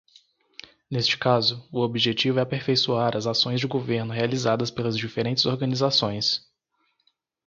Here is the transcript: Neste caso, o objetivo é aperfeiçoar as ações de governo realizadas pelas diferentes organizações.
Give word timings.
Neste 0.89 1.15
caso, 1.15 1.63
o 1.71 1.79
objetivo 1.81 2.39
é 2.39 2.41
aperfeiçoar 2.41 3.15
as 3.15 3.27
ações 3.27 3.59
de 3.59 3.67
governo 3.67 4.11
realizadas 4.11 4.71
pelas 4.71 4.97
diferentes 4.97 5.45
organizações. 5.45 6.41